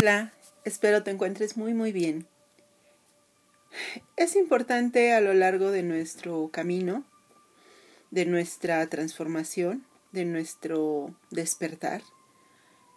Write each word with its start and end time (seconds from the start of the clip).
Hola, 0.00 0.32
espero 0.64 1.02
te 1.02 1.10
encuentres 1.10 1.56
muy 1.56 1.74
muy 1.74 1.90
bien. 1.90 2.28
Es 4.16 4.36
importante 4.36 5.12
a 5.12 5.20
lo 5.20 5.34
largo 5.34 5.72
de 5.72 5.82
nuestro 5.82 6.50
camino, 6.52 7.04
de 8.12 8.24
nuestra 8.24 8.86
transformación, 8.86 9.84
de 10.12 10.24
nuestro 10.24 11.16
despertar, 11.32 12.02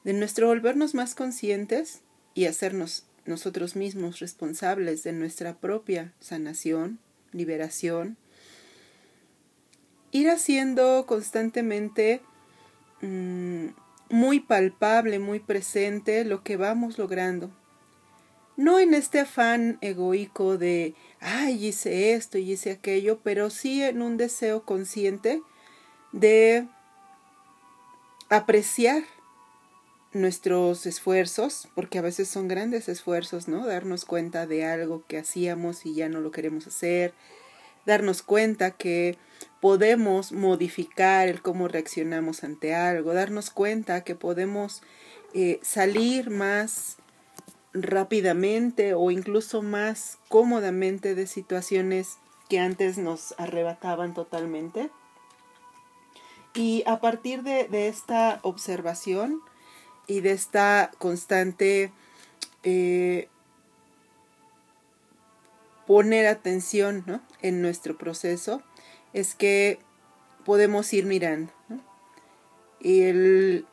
de 0.04 0.14
nuestro 0.14 0.46
volvernos 0.46 0.94
más 0.94 1.16
conscientes 1.16 2.02
y 2.36 2.46
hacernos 2.46 3.06
nosotros 3.26 3.76
mismos 3.76 4.20
responsables 4.20 5.02
de 5.02 5.14
nuestra 5.14 5.56
propia 5.56 6.14
sanación, 6.20 7.00
liberación, 7.32 8.16
ir 10.12 10.30
haciendo 10.30 11.08
constantemente 11.08 12.22
mmm, 13.02 13.70
muy 14.12 14.40
palpable, 14.40 15.20
muy 15.20 15.40
presente 15.40 16.26
lo 16.26 16.44
que 16.44 16.58
vamos 16.58 16.98
logrando. 16.98 17.50
No 18.58 18.78
en 18.78 18.94
este 18.94 19.22
afán 19.22 19.78
egoico 19.82 20.58
de, 20.58 20.94
ay, 21.20 21.66
hice 21.66 22.14
esto 22.14 22.38
y 22.38 22.52
hice 22.52 22.72
aquello, 22.72 23.20
pero 23.24 23.50
sí 23.50 23.82
en 23.82 24.02
un 24.02 24.18
deseo 24.18 24.64
consciente 24.66 25.42
de 26.12 26.68
apreciar 28.30 29.04
nuestros 30.14 30.86
esfuerzos, 30.86 31.70
porque 31.74 31.98
a 31.98 32.02
veces 32.02 32.28
son 32.28 32.50
grandes 32.50 32.90
esfuerzos, 32.90 33.48
¿no? 33.48 33.66
Darnos 33.66 34.04
cuenta 34.04 34.46
de 34.46 34.66
algo 34.66 35.06
que 35.08 35.18
hacíamos 35.18 35.86
y 35.86 35.94
ya 35.94 36.10
no 36.10 36.20
lo 36.20 36.32
queremos 36.32 36.68
hacer, 36.68 37.14
darnos 37.86 38.22
cuenta 38.22 38.72
que 38.72 39.18
podemos 39.60 40.32
modificar 40.32 41.28
el 41.28 41.42
cómo 41.42 41.68
reaccionamos 41.68 42.44
ante 42.44 42.76
algo, 42.76 43.14
darnos 43.14 43.50
cuenta 43.50 44.04
que 44.04 44.16
podemos 44.16 44.82
eh, 45.34 45.60
salir 45.62 46.30
más 46.30 46.98
rápidamente 47.74 48.94
o 48.94 49.12
incluso 49.12 49.62
más 49.62 50.18
cómodamente 50.28 51.16
de 51.16 51.28
situaciones 51.28 52.18
que 52.50 52.60
antes 52.60 52.98
nos 52.98 53.34
arrebataban 53.38 54.14
totalmente. 54.14 54.90
Y 56.54 56.84
a 56.86 57.00
partir 57.00 57.44
de, 57.44 57.70
de 57.70 57.88
esta 57.88 58.40
observación 58.42 59.42
y 60.06 60.20
de 60.20 60.32
esta 60.32 60.92
constante 60.98 61.94
eh, 62.64 63.30
poner 65.92 66.26
atención 66.26 67.04
¿no? 67.06 67.20
en 67.42 67.62
nuestro 67.62 67.98
proceso, 67.98 68.62
es 69.12 69.36
que 69.36 69.78
podemos 70.46 70.94
ir 70.94 71.06
mirando. 71.06 71.52
Y 72.80 73.02
el, 73.02 73.66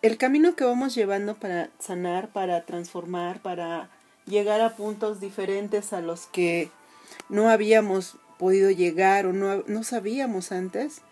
el 0.00 0.16
camino 0.16 0.54
que 0.54 0.62
vamos 0.62 0.94
llevando 0.94 1.34
para 1.34 1.70
sanar, 1.80 2.32
para 2.32 2.66
transformar, 2.66 3.42
para 3.42 3.90
llegar 4.26 4.60
a 4.60 4.76
puntos 4.76 5.18
diferentes 5.18 5.92
a 5.92 6.00
los 6.00 6.26
que 6.26 6.70
no 7.28 7.50
habíamos 7.50 8.16
podido 8.38 8.70
llegar 8.70 9.26
o 9.26 9.32
no, 9.32 9.64
no 9.66 9.82
sabíamos 9.82 10.52
antes, 10.52 11.02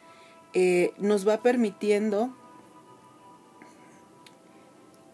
eh, 0.55 0.92
nos 0.98 1.27
va 1.27 1.42
permitiendo 1.42 2.33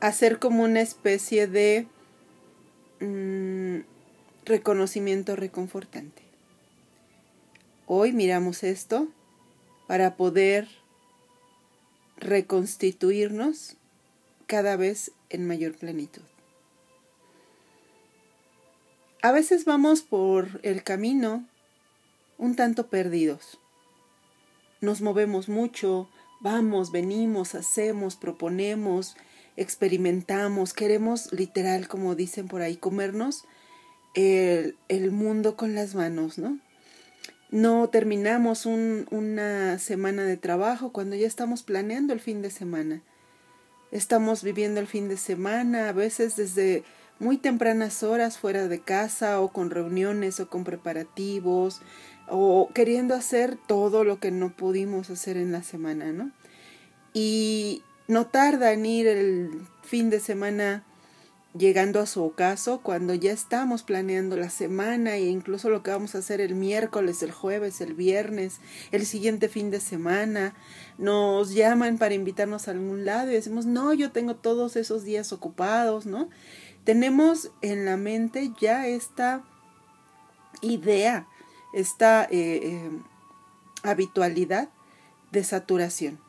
hacer 0.00 0.38
como 0.38 0.64
una 0.64 0.82
especie 0.82 1.46
de 1.46 1.86
mmm, 3.00 3.53
reconocimiento 4.44 5.36
reconfortante. 5.36 6.22
Hoy 7.86 8.12
miramos 8.12 8.62
esto 8.62 9.08
para 9.86 10.16
poder 10.16 10.68
reconstituirnos 12.16 13.76
cada 14.46 14.76
vez 14.76 15.12
en 15.30 15.46
mayor 15.46 15.76
plenitud. 15.76 16.22
A 19.22 19.32
veces 19.32 19.64
vamos 19.64 20.02
por 20.02 20.60
el 20.62 20.82
camino 20.82 21.46
un 22.36 22.56
tanto 22.56 22.88
perdidos. 22.88 23.58
Nos 24.80 25.00
movemos 25.00 25.48
mucho, 25.48 26.08
vamos, 26.40 26.92
venimos, 26.92 27.54
hacemos, 27.54 28.16
proponemos, 28.16 29.16
experimentamos, 29.56 30.74
queremos 30.74 31.32
literal, 31.32 31.88
como 31.88 32.14
dicen 32.14 32.48
por 32.48 32.60
ahí, 32.60 32.76
comernos 32.76 33.46
el, 34.14 35.10
mundo 35.10 35.56
con 35.56 35.74
las 35.74 35.94
manos, 35.94 36.38
¿no? 36.38 36.58
No 37.50 37.88
terminamos 37.88 38.66
un, 38.66 39.06
una 39.10 39.78
semana 39.78 40.24
de 40.24 40.36
trabajo 40.36 40.92
cuando 40.92 41.14
ya 41.14 41.26
estamos 41.26 41.62
planeando 41.62 42.12
el 42.12 42.20
fin 42.20 42.42
de 42.42 42.50
semana. 42.50 43.02
Estamos 43.92 44.42
viviendo 44.42 44.80
el 44.80 44.86
fin 44.86 45.08
de 45.08 45.16
semana, 45.16 45.88
a 45.88 45.92
veces 45.92 46.34
desde 46.34 46.82
muy 47.20 47.36
tempranas 47.36 48.02
horas 48.02 48.38
fuera 48.38 48.66
de 48.66 48.80
casa 48.80 49.40
o 49.40 49.52
con 49.52 49.70
reuniones 49.70 50.40
o 50.40 50.48
con 50.48 50.64
preparativos 50.64 51.80
o 52.28 52.70
queriendo 52.74 53.14
hacer 53.14 53.56
todo 53.68 54.02
lo 54.02 54.18
que 54.18 54.30
no 54.30 54.50
pudimos 54.50 55.10
hacer 55.10 55.36
en 55.36 55.52
la 55.52 55.62
semana, 55.62 56.12
¿no? 56.12 56.32
Y 57.12 57.82
no 58.08 58.26
tarda 58.26 58.72
en 58.72 58.86
ir 58.86 59.06
el 59.06 59.50
fin 59.82 60.10
de 60.10 60.20
semana 60.20 60.84
llegando 61.56 62.00
a 62.00 62.06
su 62.06 62.22
ocaso 62.24 62.80
cuando 62.82 63.14
ya 63.14 63.30
estamos 63.30 63.84
planeando 63.84 64.36
la 64.36 64.50
semana 64.50 65.16
e 65.16 65.26
incluso 65.26 65.70
lo 65.70 65.82
que 65.82 65.92
vamos 65.92 66.14
a 66.14 66.18
hacer 66.18 66.40
el 66.40 66.54
miércoles, 66.54 67.22
el 67.22 67.30
jueves, 67.30 67.80
el 67.80 67.94
viernes, 67.94 68.60
el 68.90 69.06
siguiente 69.06 69.48
fin 69.48 69.70
de 69.70 69.80
semana. 69.80 70.54
Nos 70.98 71.54
llaman 71.54 71.98
para 71.98 72.14
invitarnos 72.14 72.66
a 72.66 72.72
algún 72.72 73.04
lado 73.04 73.30
y 73.30 73.34
decimos, 73.34 73.66
no, 73.66 73.92
yo 73.92 74.10
tengo 74.10 74.34
todos 74.34 74.76
esos 74.76 75.04
días 75.04 75.32
ocupados, 75.32 76.06
¿no? 76.06 76.28
Tenemos 76.82 77.50
en 77.62 77.84
la 77.84 77.96
mente 77.96 78.52
ya 78.60 78.86
esta 78.88 79.44
idea, 80.60 81.28
esta 81.72 82.24
eh, 82.24 82.60
eh, 82.62 82.90
habitualidad 83.82 84.70
de 85.30 85.44
saturación 85.44 86.23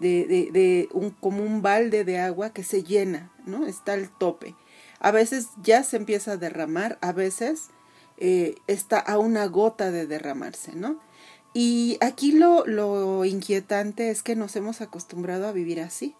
de, 0.00 0.24
de, 0.26 0.50
de, 0.50 0.88
un, 0.92 1.10
como 1.10 1.42
un 1.42 1.62
balde 1.62 2.04
de 2.04 2.18
agua 2.18 2.50
que 2.50 2.64
se 2.64 2.82
llena, 2.82 3.30
¿no? 3.46 3.66
Está 3.66 3.92
al 3.92 4.10
tope. 4.10 4.56
A 4.98 5.10
veces 5.12 5.48
ya 5.62 5.84
se 5.84 5.96
empieza 5.96 6.32
a 6.32 6.36
derramar, 6.36 6.98
a 7.00 7.12
veces 7.12 7.68
eh, 8.18 8.56
está 8.66 8.98
a 8.98 9.18
una 9.18 9.46
gota 9.46 9.90
de 9.90 10.06
derramarse, 10.06 10.74
¿no? 10.74 10.98
Y 11.52 11.98
aquí 12.00 12.32
lo, 12.32 12.66
lo 12.66 13.24
inquietante 13.24 14.10
es 14.10 14.22
que 14.22 14.36
nos 14.36 14.56
hemos 14.56 14.80
acostumbrado 14.80 15.48
a 15.48 15.52
vivir 15.52 15.80
así. 15.80 16.14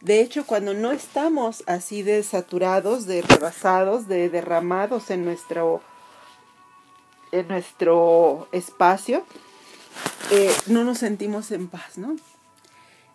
De 0.00 0.20
hecho, 0.20 0.46
cuando 0.46 0.72
no 0.72 0.92
estamos 0.92 1.62
así 1.66 2.02
de 2.02 2.22
saturados, 2.22 3.06
de 3.06 3.22
rebasados, 3.22 4.08
de 4.08 4.30
derramados 4.30 5.10
en 5.10 5.24
nuestro, 5.24 5.82
en 7.32 7.48
nuestro 7.48 8.48
espacio, 8.52 9.24
eh, 10.30 10.50
no 10.66 10.84
nos 10.84 10.98
sentimos 10.98 11.50
en 11.50 11.68
paz, 11.68 11.98
¿no? 11.98 12.16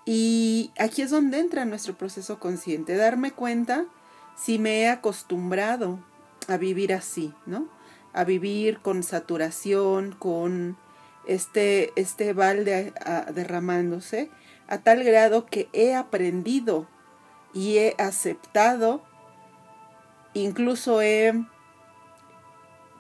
Y 0.05 0.71
aquí 0.77 1.01
es 1.01 1.09
donde 1.09 1.39
entra 1.39 1.66
nuestro 1.66 1.97
proceso 1.97 2.39
consciente, 2.39 2.95
darme 2.95 3.31
cuenta 3.31 3.85
si 4.35 4.59
me 4.59 4.81
he 4.81 4.89
acostumbrado 4.89 5.99
a 6.47 6.57
vivir 6.57 6.93
así, 6.93 7.33
¿no? 7.45 7.67
A 8.13 8.23
vivir 8.23 8.79
con 8.79 9.01
saturación, 9.01 10.11
con 10.13 10.77
este, 11.25 11.91
este 11.95 12.33
balde 12.33 12.93
derramándose, 13.33 14.29
a 14.67 14.77
tal 14.77 15.03
grado 15.03 15.47
que 15.47 15.69
he 15.73 15.95
aprendido 15.95 16.87
y 17.53 17.77
he 17.77 17.95
aceptado, 17.97 19.03
incluso 20.33 21.01
he 21.01 21.33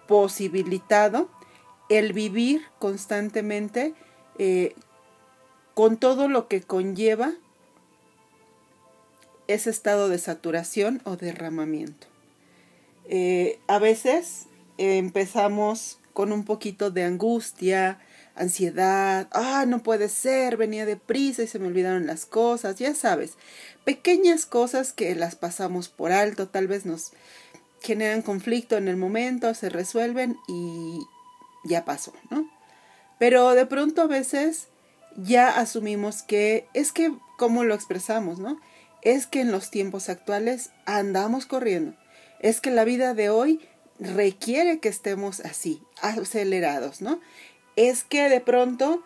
posibilitado 0.07 1.29
el 1.89 2.13
vivir 2.13 2.65
constantemente 2.79 3.93
eh, 4.37 4.75
con 5.75 5.97
todo 5.97 6.27
lo 6.27 6.47
que 6.47 6.61
conlleva 6.61 7.33
ese 9.47 9.69
estado 9.69 10.09
de 10.09 10.17
saturación 10.17 11.01
o 11.03 11.17
derramamiento. 11.17 12.07
Eh, 13.07 13.59
a 13.67 13.77
veces 13.77 14.45
eh, 14.79 14.97
empezamos 14.97 15.99
con 16.13 16.31
un 16.31 16.45
poquito 16.45 16.91
de 16.91 17.03
angustia, 17.03 17.99
ansiedad, 18.35 19.27
ah, 19.31 19.65
no 19.67 19.83
puede 19.83 20.09
ser, 20.09 20.57
venía 20.57 20.85
deprisa 20.85 21.43
y 21.43 21.47
se 21.47 21.59
me 21.59 21.67
olvidaron 21.67 22.07
las 22.07 22.25
cosas, 22.25 22.79
ya 22.79 22.95
sabes, 22.95 23.33
pequeñas 23.83 24.45
cosas 24.45 24.93
que 24.93 25.13
las 25.13 25.35
pasamos 25.35 25.89
por 25.89 26.13
alto, 26.13 26.47
tal 26.47 26.67
vez 26.67 26.85
nos 26.85 27.11
generan 27.81 28.21
conflicto 28.21 28.77
en 28.77 28.87
el 28.87 28.95
momento, 28.95 29.53
se 29.53 29.69
resuelven 29.69 30.37
y 30.47 30.99
ya 31.65 31.83
pasó, 31.83 32.13
¿no? 32.31 32.49
Pero 33.19 33.51
de 33.51 33.65
pronto 33.65 34.01
a 34.01 34.07
veces 34.07 34.69
ya 35.15 35.49
asumimos 35.49 36.23
que 36.23 36.67
es 36.73 36.91
que, 36.91 37.13
¿cómo 37.37 37.63
lo 37.63 37.73
expresamos, 37.73 38.39
no? 38.39 38.59
Es 39.01 39.27
que 39.27 39.41
en 39.41 39.51
los 39.51 39.69
tiempos 39.69 40.09
actuales 40.09 40.71
andamos 40.85 41.45
corriendo. 41.45 41.95
Es 42.39 42.61
que 42.61 42.71
la 42.71 42.83
vida 42.83 43.13
de 43.13 43.29
hoy 43.29 43.61
requiere 43.99 44.79
que 44.79 44.89
estemos 44.89 45.39
así, 45.41 45.81
acelerados, 46.01 47.01
¿no? 47.01 47.19
Es 47.75 48.03
que 48.03 48.29
de 48.29 48.41
pronto, 48.41 49.03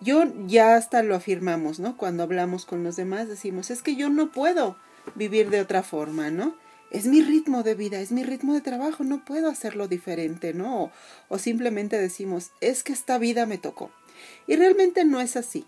yo 0.00 0.24
ya 0.46 0.76
hasta 0.76 1.02
lo 1.02 1.14
afirmamos, 1.14 1.78
¿no? 1.80 1.96
Cuando 1.96 2.22
hablamos 2.22 2.66
con 2.66 2.82
los 2.82 2.96
demás 2.96 3.28
decimos, 3.28 3.70
es 3.70 3.82
que 3.82 3.94
yo 3.94 4.08
no 4.08 4.32
puedo 4.32 4.76
vivir 5.14 5.50
de 5.50 5.60
otra 5.60 5.82
forma, 5.82 6.30
¿no? 6.30 6.54
es 6.92 7.06
mi 7.06 7.22
ritmo 7.22 7.62
de 7.62 7.74
vida, 7.74 8.00
es 8.00 8.12
mi 8.12 8.22
ritmo 8.22 8.52
de 8.52 8.60
trabajo, 8.60 9.02
no 9.02 9.24
puedo 9.24 9.48
hacerlo 9.48 9.88
diferente, 9.88 10.52
¿no? 10.52 10.84
O, 10.84 10.92
o 11.28 11.38
simplemente 11.38 11.98
decimos, 11.98 12.50
es 12.60 12.82
que 12.82 12.92
esta 12.92 13.16
vida 13.16 13.46
me 13.46 13.56
tocó. 13.56 13.90
Y 14.46 14.56
realmente 14.56 15.04
no 15.04 15.20
es 15.20 15.36
así. 15.36 15.66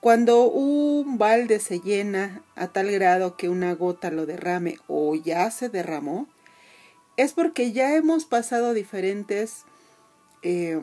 Cuando 0.00 0.50
un 0.50 1.16
balde 1.16 1.60
se 1.60 1.80
llena 1.80 2.42
a 2.56 2.68
tal 2.68 2.90
grado 2.90 3.36
que 3.36 3.48
una 3.48 3.74
gota 3.74 4.10
lo 4.10 4.26
derrame 4.26 4.78
o 4.86 5.14
ya 5.14 5.50
se 5.50 5.70
derramó, 5.70 6.28
es 7.16 7.32
porque 7.32 7.72
ya 7.72 7.94
hemos 7.94 8.26
pasado 8.26 8.74
diferentes 8.74 9.64
eh, 10.42 10.78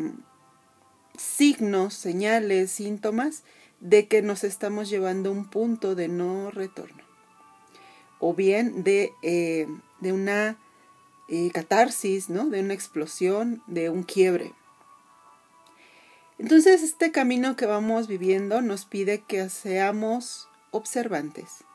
signos, 1.17 1.93
señales, 1.93 2.71
síntomas 2.71 3.43
de 3.79 4.07
que 4.07 4.21
nos 4.21 4.43
estamos 4.43 4.89
llevando 4.89 5.29
a 5.29 5.33
un 5.33 5.49
punto 5.49 5.95
de 5.95 6.07
no 6.07 6.51
retorno. 6.51 7.03
O 8.19 8.33
bien 8.33 8.83
de, 8.83 9.11
eh, 9.21 9.67
de 9.99 10.13
una 10.13 10.57
eh, 11.27 11.51
catarsis, 11.51 12.29
¿no? 12.29 12.49
de 12.49 12.61
una 12.61 12.73
explosión, 12.73 13.61
de 13.67 13.89
un 13.89 14.03
quiebre. 14.03 14.53
Entonces 16.41 16.81
este 16.81 17.11
camino 17.11 17.55
que 17.55 17.67
vamos 17.67 18.07
viviendo 18.07 18.63
nos 18.63 18.85
pide 18.85 19.21
que 19.21 19.47
seamos 19.49 20.49
observantes. 20.71 21.65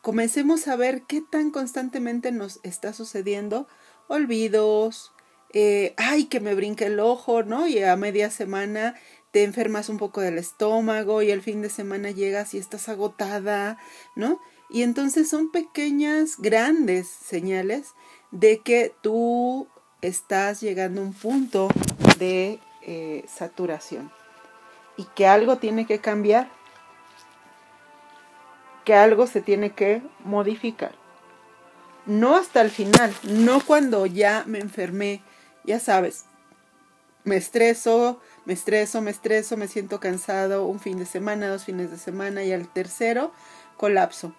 Comencemos 0.00 0.68
a 0.68 0.76
ver 0.76 1.02
qué 1.08 1.22
tan 1.28 1.50
constantemente 1.50 2.30
nos 2.30 2.60
está 2.62 2.92
sucediendo 2.92 3.66
olvidos, 4.06 5.10
eh, 5.52 5.92
ay, 5.96 6.26
que 6.26 6.38
me 6.38 6.54
brinque 6.54 6.84
el 6.84 7.00
ojo, 7.00 7.42
¿no? 7.42 7.66
Y 7.66 7.82
a 7.82 7.96
media 7.96 8.30
semana 8.30 8.94
te 9.32 9.42
enfermas 9.42 9.88
un 9.88 9.98
poco 9.98 10.20
del 10.20 10.38
estómago 10.38 11.20
y 11.22 11.32
el 11.32 11.42
fin 11.42 11.60
de 11.60 11.68
semana 11.68 12.12
llegas 12.12 12.54
y 12.54 12.58
estás 12.58 12.88
agotada, 12.88 13.76
¿no? 14.14 14.38
Y 14.70 14.82
entonces 14.82 15.28
son 15.28 15.50
pequeñas, 15.50 16.36
grandes 16.38 17.08
señales 17.08 17.88
de 18.30 18.60
que 18.60 18.94
tú 19.02 19.66
estás 20.00 20.60
llegando 20.60 21.00
a 21.00 21.04
un 21.06 21.12
punto 21.12 21.66
de 22.20 22.60
eh, 22.88 23.24
saturación 23.28 24.12
y 24.96 25.04
que 25.16 25.26
algo 25.26 25.58
tiene 25.58 25.86
que 25.86 25.98
cambiar, 25.98 26.48
que 28.84 28.94
algo 28.94 29.26
se 29.26 29.40
tiene 29.40 29.70
que 29.70 30.02
modificar. 30.24 30.92
No 32.06 32.36
hasta 32.36 32.60
el 32.60 32.70
final, 32.70 33.12
no 33.24 33.60
cuando 33.60 34.06
ya 34.06 34.44
me 34.46 34.60
enfermé, 34.60 35.20
ya 35.64 35.80
sabes, 35.80 36.26
me 37.24 37.36
estreso, 37.36 38.20
me 38.44 38.52
estreso, 38.52 39.02
me 39.02 39.10
estreso, 39.10 39.56
me 39.56 39.66
siento 39.66 39.98
cansado 39.98 40.64
un 40.64 40.78
fin 40.78 41.00
de 41.00 41.06
semana, 41.06 41.48
dos 41.48 41.64
fines 41.64 41.90
de 41.90 41.98
semana 41.98 42.44
y 42.44 42.52
al 42.52 42.68
tercero 42.68 43.32
colapso. 43.76 44.32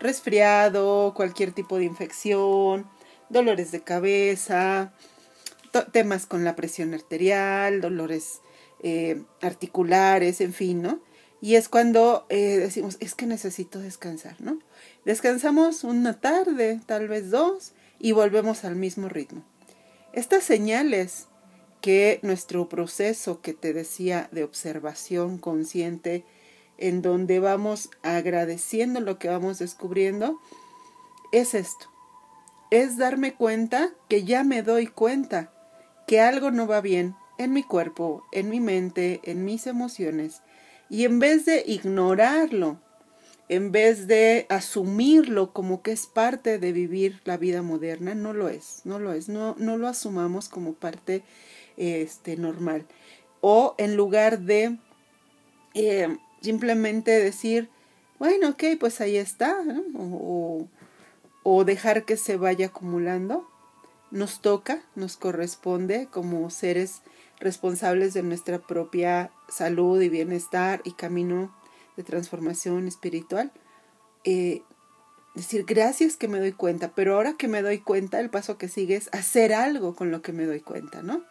Resfriado, 0.00 1.14
cualquier 1.14 1.52
tipo 1.52 1.78
de 1.78 1.84
infección, 1.84 2.90
dolores 3.28 3.70
de 3.70 3.80
cabeza, 3.82 4.92
temas 5.84 6.26
con 6.26 6.44
la 6.44 6.56
presión 6.56 6.94
arterial, 6.94 7.80
dolores 7.80 8.40
eh, 8.82 9.22
articulares, 9.42 10.40
en 10.40 10.52
fin, 10.52 10.82
¿no? 10.82 11.00
Y 11.40 11.54
es 11.54 11.68
cuando 11.68 12.26
eh, 12.28 12.58
decimos, 12.58 12.96
es 13.00 13.14
que 13.14 13.26
necesito 13.26 13.78
descansar, 13.78 14.36
¿no? 14.40 14.58
Descansamos 15.04 15.84
una 15.84 16.18
tarde, 16.20 16.80
tal 16.86 17.08
vez 17.08 17.30
dos, 17.30 17.72
y 17.98 18.12
volvemos 18.12 18.64
al 18.64 18.76
mismo 18.76 19.08
ritmo. 19.08 19.44
Estas 20.12 20.44
señales 20.44 21.26
que 21.80 22.18
nuestro 22.22 22.68
proceso 22.68 23.40
que 23.42 23.52
te 23.52 23.72
decía 23.72 24.28
de 24.32 24.44
observación 24.44 25.38
consciente, 25.38 26.24
en 26.78 27.02
donde 27.02 27.38
vamos 27.38 27.90
agradeciendo 28.02 29.00
lo 29.00 29.18
que 29.18 29.28
vamos 29.28 29.58
descubriendo, 29.58 30.40
es 31.32 31.54
esto. 31.54 31.86
Es 32.70 32.96
darme 32.96 33.34
cuenta 33.34 33.92
que 34.08 34.24
ya 34.24 34.42
me 34.42 34.62
doy 34.62 34.86
cuenta 34.86 35.52
que 36.06 36.20
algo 36.20 36.50
no 36.50 36.66
va 36.66 36.80
bien 36.80 37.14
en 37.38 37.52
mi 37.52 37.62
cuerpo, 37.62 38.24
en 38.32 38.48
mi 38.48 38.60
mente, 38.60 39.20
en 39.24 39.44
mis 39.44 39.66
emociones, 39.66 40.42
y 40.88 41.04
en 41.04 41.18
vez 41.18 41.44
de 41.44 41.64
ignorarlo, 41.66 42.78
en 43.48 43.70
vez 43.72 44.06
de 44.06 44.46
asumirlo 44.48 45.52
como 45.52 45.82
que 45.82 45.92
es 45.92 46.06
parte 46.06 46.58
de 46.58 46.72
vivir 46.72 47.20
la 47.24 47.36
vida 47.36 47.62
moderna, 47.62 48.14
no 48.14 48.32
lo 48.32 48.48
es, 48.48 48.82
no 48.84 48.98
lo 48.98 49.12
es, 49.12 49.28
no, 49.28 49.54
no 49.58 49.76
lo 49.76 49.88
asumamos 49.88 50.48
como 50.48 50.74
parte 50.74 51.22
este, 51.76 52.36
normal. 52.36 52.86
O 53.40 53.74
en 53.78 53.96
lugar 53.96 54.40
de 54.40 54.78
eh, 55.74 56.16
simplemente 56.40 57.10
decir, 57.12 57.68
bueno, 58.18 58.50
ok, 58.50 58.64
pues 58.80 59.00
ahí 59.00 59.16
está, 59.16 59.62
o, 59.96 60.66
o 61.42 61.64
dejar 61.64 62.04
que 62.04 62.16
se 62.16 62.36
vaya 62.36 62.66
acumulando, 62.66 63.48
nos 64.10 64.40
toca, 64.40 64.82
nos 64.94 65.16
corresponde 65.16 66.08
como 66.10 66.48
seres 66.50 67.02
responsables 67.38 68.14
de 68.14 68.22
nuestra 68.22 68.58
propia 68.58 69.30
salud 69.48 70.00
y 70.00 70.08
bienestar 70.08 70.80
y 70.84 70.92
camino 70.92 71.54
de 71.96 72.02
transformación 72.02 72.88
espiritual. 72.88 73.52
Eh, 74.24 74.62
decir 75.34 75.64
gracias 75.66 76.16
que 76.16 76.28
me 76.28 76.38
doy 76.38 76.52
cuenta, 76.52 76.92
pero 76.94 77.14
ahora 77.14 77.34
que 77.36 77.48
me 77.48 77.62
doy 77.62 77.78
cuenta, 77.78 78.20
el 78.20 78.30
paso 78.30 78.56
que 78.58 78.68
sigue 78.68 78.96
es 78.96 79.08
hacer 79.12 79.52
algo 79.52 79.94
con 79.94 80.10
lo 80.10 80.22
que 80.22 80.32
me 80.32 80.46
doy 80.46 80.60
cuenta, 80.60 81.02
¿no? 81.02 81.24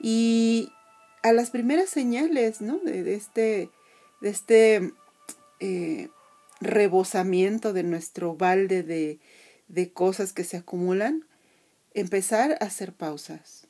Y 0.00 0.72
a 1.22 1.32
las 1.32 1.50
primeras 1.50 1.88
señales, 1.88 2.60
¿no? 2.60 2.78
De, 2.78 3.14
este, 3.14 3.70
de 4.20 4.28
este 4.28 4.92
eh, 5.60 6.08
rebosamiento 6.60 7.72
de 7.72 7.84
nuestro 7.84 8.34
balde 8.34 8.82
de, 8.82 9.20
de 9.68 9.92
cosas 9.92 10.32
que 10.32 10.44
se 10.44 10.56
acumulan, 10.56 11.27
empezar 12.00 12.58
a 12.60 12.64
hacer 12.64 12.92
pausas. 12.92 13.66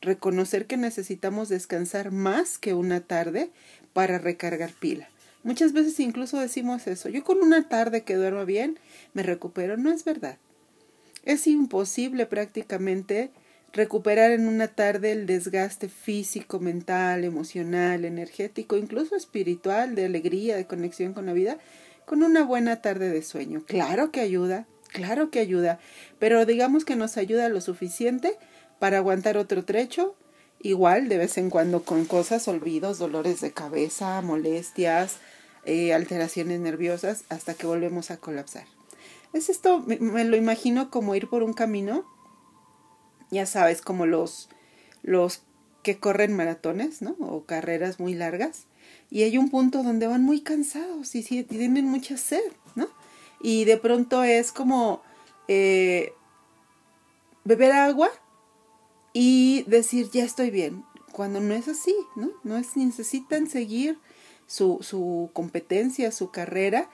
Reconocer 0.00 0.66
que 0.66 0.76
necesitamos 0.76 1.48
descansar 1.48 2.12
más 2.12 2.58
que 2.58 2.74
una 2.74 3.00
tarde 3.00 3.50
para 3.92 4.18
recargar 4.18 4.72
pila. 4.72 5.08
Muchas 5.42 5.72
veces 5.72 6.00
incluso 6.00 6.38
decimos 6.38 6.86
eso. 6.86 7.08
Yo 7.08 7.22
con 7.24 7.38
una 7.38 7.68
tarde 7.68 8.02
que 8.02 8.16
duermo 8.16 8.44
bien 8.44 8.78
me 9.14 9.22
recupero. 9.22 9.76
No 9.76 9.92
es 9.92 10.04
verdad. 10.04 10.38
Es 11.24 11.46
imposible 11.46 12.26
prácticamente 12.26 13.30
recuperar 13.72 14.32
en 14.32 14.48
una 14.48 14.68
tarde 14.68 15.12
el 15.12 15.26
desgaste 15.26 15.88
físico, 15.88 16.60
mental, 16.60 17.24
emocional, 17.24 18.04
energético, 18.04 18.76
incluso 18.76 19.16
espiritual, 19.16 19.94
de 19.94 20.06
alegría, 20.06 20.56
de 20.56 20.66
conexión 20.66 21.12
con 21.12 21.26
la 21.26 21.32
vida, 21.32 21.58
con 22.06 22.22
una 22.22 22.42
buena 22.42 22.80
tarde 22.80 23.10
de 23.10 23.22
sueño. 23.22 23.62
Claro 23.66 24.10
que 24.10 24.20
ayuda, 24.20 24.66
claro 24.96 25.30
que 25.30 25.40
ayuda, 25.40 25.78
pero 26.18 26.46
digamos 26.46 26.84
que 26.84 26.96
nos 26.96 27.16
ayuda 27.16 27.48
lo 27.48 27.60
suficiente 27.60 28.38
para 28.78 28.98
aguantar 28.98 29.36
otro 29.36 29.64
trecho 29.64 30.16
Igual 30.60 31.08
de 31.08 31.18
vez 31.18 31.36
en 31.38 31.50
cuando 31.50 31.84
con 31.84 32.06
cosas, 32.06 32.48
olvidos, 32.48 32.98
dolores 32.98 33.40
de 33.40 33.52
cabeza, 33.52 34.20
molestias, 34.22 35.18
eh, 35.64 35.92
alteraciones 35.92 36.60
nerviosas, 36.60 37.24
hasta 37.28 37.54
que 37.54 37.66
volvemos 37.66 38.10
a 38.10 38.16
colapsar. 38.16 38.64
Es 39.32 39.50
esto, 39.50 39.84
me, 39.86 40.24
lo 40.24 40.36
imagino 40.36 40.90
como 40.90 41.14
ir 41.14 41.28
por 41.28 41.42
un 41.42 41.52
camino, 41.52 42.06
ya 43.30 43.44
sabes, 43.44 43.82
como 43.82 44.06
los, 44.06 44.48
los 45.02 45.42
que 45.82 45.98
corren 45.98 46.34
maratones, 46.34 47.02
¿no? 47.02 47.16
O 47.20 47.44
carreras 47.44 48.00
muy 48.00 48.14
largas. 48.14 48.64
Y 49.10 49.24
hay 49.24 49.36
un 49.36 49.50
punto 49.50 49.82
donde 49.82 50.06
van 50.06 50.22
muy 50.22 50.40
cansados 50.40 51.14
y, 51.14 51.22
tienen 51.44 51.84
mucha 51.84 52.16
sed, 52.16 52.40
¿no? 52.74 52.88
Y 53.40 53.64
de 53.64 53.76
pronto 53.76 54.22
es 54.22 54.52
como 54.52 55.02
eh, 55.48 56.12
beber 57.44 57.72
agua 57.72 58.10
y 59.12 59.64
decir 59.66 60.10
ya 60.10 60.24
estoy 60.24 60.50
bien, 60.50 60.84
cuando 61.12 61.40
no 61.40 61.54
es 61.54 61.68
así, 61.68 61.94
¿no? 62.16 62.30
No 62.44 62.56
es, 62.58 62.76
necesitan 62.76 63.46
seguir 63.46 63.98
su, 64.46 64.78
su 64.82 65.30
competencia, 65.32 66.12
su 66.12 66.30
carrera 66.30 66.90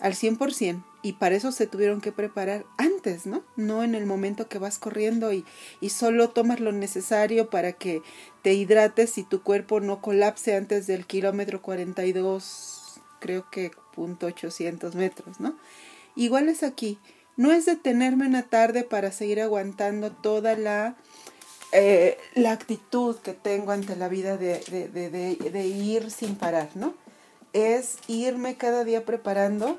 al 0.00 0.14
100% 0.14 0.84
y 1.02 1.14
para 1.14 1.36
eso 1.36 1.52
se 1.52 1.66
tuvieron 1.66 2.00
que 2.00 2.12
preparar 2.12 2.66
antes, 2.78 3.26
¿no? 3.26 3.44
No 3.56 3.82
en 3.84 3.94
el 3.94 4.06
momento 4.06 4.48
que 4.48 4.58
vas 4.58 4.78
corriendo 4.78 5.32
y, 5.32 5.44
y 5.80 5.90
solo 5.90 6.30
tomas 6.30 6.60
lo 6.60 6.72
necesario 6.72 7.48
para 7.50 7.72
que 7.72 8.02
te 8.42 8.54
hidrates 8.54 9.16
y 9.18 9.22
tu 9.22 9.42
cuerpo 9.42 9.80
no 9.80 10.00
colapse 10.00 10.56
antes 10.56 10.86
del 10.86 11.06
kilómetro 11.06 11.62
42, 11.62 12.85
creo 13.20 13.50
que 13.50 13.70
punto 13.94 14.26
800 14.26 14.94
metros, 14.94 15.40
¿no? 15.40 15.56
Igual 16.14 16.48
es 16.48 16.62
aquí, 16.62 16.98
no 17.36 17.52
es 17.52 17.66
detenerme 17.66 18.26
una 18.26 18.42
tarde 18.44 18.84
para 18.84 19.12
seguir 19.12 19.40
aguantando 19.40 20.10
toda 20.10 20.56
la 20.56 20.96
eh, 21.72 22.16
la 22.34 22.52
actitud 22.52 23.16
que 23.16 23.32
tengo 23.34 23.72
ante 23.72 23.96
la 23.96 24.08
vida 24.08 24.36
de, 24.36 24.60
de, 24.60 25.66
ir 25.66 26.10
sin 26.10 26.36
parar, 26.36 26.70
¿no? 26.74 26.94
Es 27.52 27.98
irme 28.06 28.56
cada 28.56 28.84
día 28.84 29.04
preparando 29.04 29.78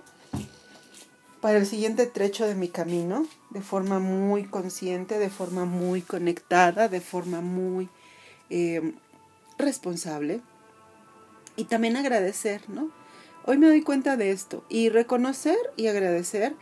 para 1.39 1.57
el 1.57 1.65
siguiente 1.65 2.05
trecho 2.05 2.45
de 2.45 2.55
mi 2.55 2.67
camino 2.67 3.25
de 3.51 3.61
forma 3.61 3.99
muy 3.99 4.43
consciente, 4.43 5.17
de 5.17 5.29
forma 5.29 5.65
muy 5.65 6.01
conectada, 6.01 6.89
de 6.89 6.99
forma 6.99 7.41
muy 7.41 7.89
eh, 8.49 8.93
responsable 9.57 10.41
y 11.55 11.63
también 11.63 11.95
agradecer, 11.95 12.69
¿no? 12.69 12.89
Hoy 13.49 13.57
me 13.57 13.67
doy 13.67 13.81
cuenta 13.81 14.17
de 14.17 14.31
esto 14.31 14.65
y 14.67 14.89
reconocer 14.89 15.55
y 15.77 15.87
agradecer 15.87 16.53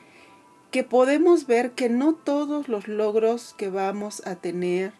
que 0.69 0.83
podemos 0.83 1.47
ver 1.47 1.71
que 1.71 1.89
no 1.89 2.13
todos 2.13 2.69
los 2.69 2.87
logros 2.87 3.55
que 3.57 3.69
vamos 3.69 4.21
a 4.27 4.35
tener 4.35 4.93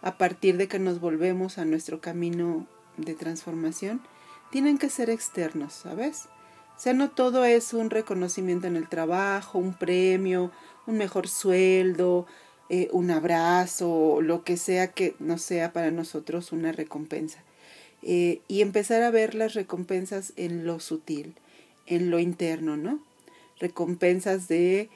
a 0.00 0.16
partir 0.16 0.56
de 0.56 0.66
que 0.66 0.78
nos 0.78 0.98
volvemos 0.98 1.58
a 1.58 1.66
nuestro 1.66 2.00
camino 2.00 2.66
de 2.96 3.12
transformación 3.12 4.00
tienen 4.50 4.78
que 4.78 4.88
ser 4.88 5.10
externos, 5.10 5.74
¿sabes? 5.74 6.30
O 6.74 6.80
sea, 6.80 6.94
no 6.94 7.10
todo 7.10 7.44
es 7.44 7.74
un 7.74 7.90
reconocimiento 7.90 8.66
en 8.66 8.76
el 8.76 8.88
trabajo, 8.88 9.58
un 9.58 9.74
premio, 9.74 10.52
un 10.86 10.96
mejor 10.96 11.28
sueldo, 11.28 12.24
eh, 12.70 12.88
un 12.92 13.10
abrazo, 13.10 14.22
lo 14.22 14.42
que 14.42 14.56
sea 14.56 14.92
que 14.92 15.14
no 15.18 15.36
sea 15.36 15.74
para 15.74 15.90
nosotros 15.90 16.50
una 16.52 16.72
recompensa. 16.72 17.40
Eh, 18.02 18.40
y 18.48 18.62
empezar 18.62 19.02
a 19.02 19.10
ver 19.10 19.34
las 19.34 19.54
recompensas 19.54 20.32
en 20.36 20.64
lo 20.66 20.80
sutil, 20.80 21.34
en 21.86 22.10
lo 22.10 22.18
interno, 22.18 22.76
¿no? 22.76 23.00
Recompensas 23.58 24.48
de 24.48 24.90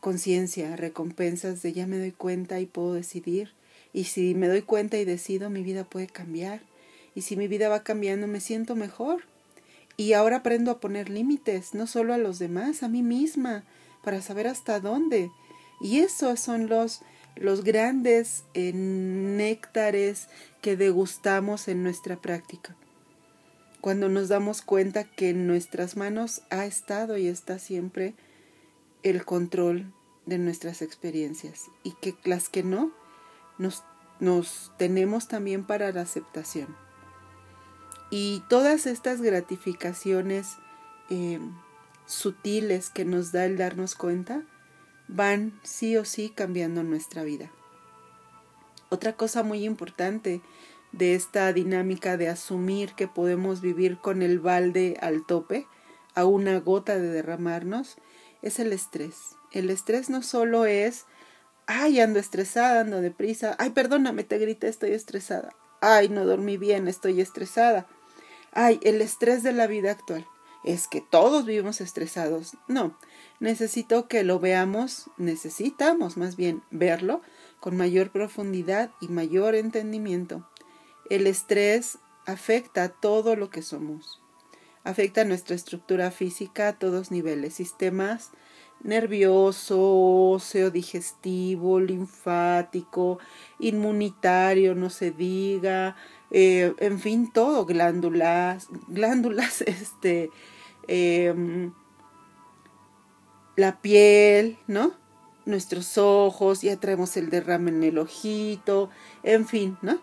conciencia, 0.00 0.76
recompensas 0.76 1.62
de 1.62 1.72
ya 1.72 1.86
me 1.86 1.98
doy 1.98 2.12
cuenta 2.12 2.60
y 2.60 2.66
puedo 2.66 2.94
decidir. 2.94 3.52
Y 3.92 4.04
si 4.04 4.34
me 4.34 4.48
doy 4.48 4.62
cuenta 4.62 4.98
y 4.98 5.04
decido, 5.04 5.50
mi 5.50 5.62
vida 5.62 5.84
puede 5.84 6.06
cambiar. 6.06 6.62
Y 7.14 7.22
si 7.22 7.36
mi 7.36 7.48
vida 7.48 7.68
va 7.68 7.82
cambiando, 7.82 8.26
me 8.26 8.40
siento 8.40 8.76
mejor. 8.76 9.22
Y 9.96 10.12
ahora 10.14 10.36
aprendo 10.36 10.70
a 10.70 10.80
poner 10.80 11.10
límites, 11.10 11.74
no 11.74 11.86
solo 11.86 12.14
a 12.14 12.18
los 12.18 12.38
demás, 12.38 12.82
a 12.82 12.88
mí 12.88 13.02
misma, 13.02 13.64
para 14.02 14.22
saber 14.22 14.46
hasta 14.46 14.80
dónde. 14.80 15.30
Y 15.80 15.98
esos 15.98 16.40
son 16.40 16.68
los, 16.68 17.02
los 17.36 17.64
grandes 17.64 18.44
eh, 18.54 18.72
néctares 18.74 20.28
que 20.60 20.76
degustamos 20.76 21.68
en 21.68 21.82
nuestra 21.82 22.16
práctica. 22.16 22.76
Cuando 23.80 24.08
nos 24.08 24.28
damos 24.28 24.60
cuenta 24.62 25.04
que 25.04 25.30
en 25.30 25.46
nuestras 25.46 25.96
manos 25.96 26.42
ha 26.50 26.66
estado 26.66 27.16
y 27.16 27.28
está 27.28 27.58
siempre 27.58 28.14
el 29.02 29.24
control 29.24 29.92
de 30.26 30.38
nuestras 30.38 30.82
experiencias 30.82 31.70
y 31.82 31.92
que 31.92 32.14
las 32.24 32.48
que 32.48 32.62
no 32.62 32.92
nos, 33.56 33.82
nos 34.20 34.72
tenemos 34.76 35.28
también 35.28 35.66
para 35.66 35.92
la 35.92 36.02
aceptación. 36.02 36.76
Y 38.10 38.42
todas 38.48 38.86
estas 38.86 39.22
gratificaciones 39.22 40.56
eh, 41.08 41.40
sutiles 42.06 42.90
que 42.90 43.04
nos 43.04 43.32
da 43.32 43.46
el 43.46 43.56
darnos 43.56 43.94
cuenta 43.94 44.42
van 45.12 45.58
sí 45.62 45.96
o 45.96 46.04
sí 46.04 46.30
cambiando 46.30 46.82
nuestra 46.82 47.24
vida. 47.24 47.50
Otra 48.90 49.14
cosa 49.14 49.42
muy 49.42 49.64
importante 49.64 50.40
de 50.92 51.14
esta 51.14 51.52
dinámica 51.52 52.16
de 52.16 52.28
asumir 52.28 52.94
que 52.94 53.08
podemos 53.08 53.60
vivir 53.60 53.98
con 53.98 54.22
el 54.22 54.38
balde 54.38 54.96
al 55.00 55.26
tope, 55.26 55.66
a 56.14 56.24
una 56.24 56.58
gota 56.58 56.96
de 56.98 57.08
derramarnos, 57.08 57.96
es 58.42 58.58
el 58.58 58.72
estrés. 58.72 59.36
El 59.52 59.70
estrés 59.70 60.10
no 60.10 60.22
solo 60.22 60.64
es, 60.64 61.06
ay, 61.66 62.00
ando 62.00 62.18
estresada, 62.18 62.80
ando 62.80 63.00
deprisa, 63.00 63.54
ay, 63.58 63.70
perdóname, 63.70 64.24
te 64.24 64.38
grité, 64.38 64.68
estoy 64.68 64.92
estresada, 64.92 65.54
ay, 65.80 66.08
no 66.08 66.24
dormí 66.24 66.56
bien, 66.56 66.88
estoy 66.88 67.20
estresada, 67.20 67.86
ay, 68.52 68.80
el 68.82 69.02
estrés 69.02 69.42
de 69.42 69.52
la 69.52 69.66
vida 69.66 69.92
actual. 69.92 70.26
Es 70.64 70.88
que 70.88 71.00
todos 71.00 71.46
vivimos 71.46 71.80
estresados. 71.80 72.56
No, 72.68 72.96
necesito 73.38 74.08
que 74.08 74.24
lo 74.24 74.38
veamos, 74.38 75.10
necesitamos 75.16 76.16
más 76.16 76.36
bien 76.36 76.62
verlo 76.70 77.22
con 77.60 77.76
mayor 77.76 78.10
profundidad 78.10 78.90
y 79.00 79.08
mayor 79.08 79.54
entendimiento. 79.54 80.48
El 81.08 81.26
estrés 81.26 81.98
afecta 82.26 82.84
a 82.84 82.88
todo 82.88 83.36
lo 83.36 83.50
que 83.50 83.62
somos. 83.62 84.20
Afecta 84.84 85.24
nuestra 85.24 85.56
estructura 85.56 86.10
física 86.10 86.68
a 86.68 86.78
todos 86.78 87.10
niveles, 87.10 87.54
sistemas 87.54 88.30
nervioso, 88.82 89.78
óseo, 89.78 90.70
digestivo, 90.70 91.80
linfático, 91.80 93.18
inmunitario, 93.58 94.74
no 94.74 94.90
se 94.90 95.10
diga, 95.10 95.96
eh, 96.30 96.74
en 96.78 96.98
fin, 96.98 97.30
todo, 97.32 97.64
glándulas, 97.66 98.68
glándulas, 98.88 99.60
este, 99.66 100.30
em, 100.88 101.72
la 103.56 103.80
piel, 103.80 104.58
¿no? 104.66 105.00
nuestros 105.50 105.98
ojos, 105.98 106.62
ya 106.62 106.76
traemos 106.76 107.16
el 107.16 107.30
derrame 107.30 107.70
en 107.70 107.82
el 107.84 107.98
ojito, 107.98 108.90
en 109.22 109.46
fin, 109.46 109.76
¿no? 109.82 109.98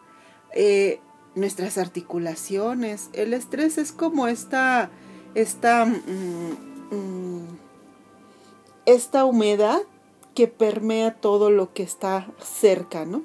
Eh, 0.54 1.00
nuestras 1.36 1.78
articulaciones. 1.78 3.10
El 3.14 3.34
estrés 3.34 3.78
es 3.78 3.92
como 3.92 4.28
esta, 4.28 4.90
esta, 5.36 5.86
mm, 5.86 6.96
mm, 6.96 7.48
esta 8.86 9.26
humedad 9.26 9.80
que 10.36 10.48
permea 10.48 11.16
todo 11.16 11.50
lo 11.50 11.74
que 11.74 11.84
está 11.84 12.28
cerca, 12.40 13.06
¿no? 13.06 13.24